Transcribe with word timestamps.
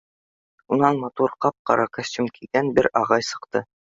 Унан 0.77 1.01
матур, 1.03 1.35
ҡап-ҡара 1.45 1.85
костюм 1.97 2.31
кейгән 2.39 2.73
бер 2.79 2.91
ағай 3.03 3.29
сыҡты. 3.31 3.63